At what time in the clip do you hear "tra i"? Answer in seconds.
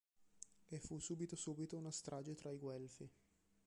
2.33-2.57